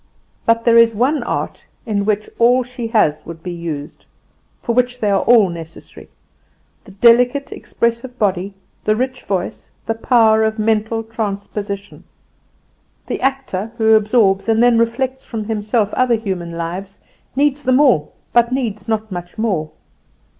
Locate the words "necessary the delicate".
5.47-7.51